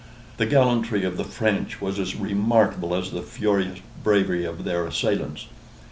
The 0.37 0.47
gallantry 0.47 1.03
of 1.03 1.17
the 1.17 1.23
French 1.23 1.79
was 1.79 1.99
as 1.99 2.15
remarkable 2.15 2.95
as 2.95 3.11
the 3.11 3.21
furious 3.21 3.81
bravery 4.03 4.45
of 4.45 4.63
their 4.63 4.87
assailants. 4.87 5.45